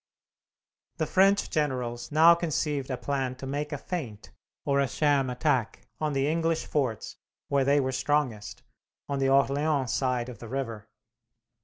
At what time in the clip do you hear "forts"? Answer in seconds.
6.65-7.17